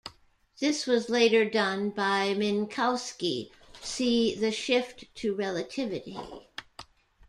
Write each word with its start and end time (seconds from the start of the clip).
This 0.59 0.87
was 0.87 1.11
later 1.11 1.47
done 1.47 1.91
by 1.91 2.33
Minkowski, 2.33 3.51
see 3.81 4.33
"The 4.33 4.51
shift 4.51 5.13
to 5.17 5.35
relativity". 5.35 6.17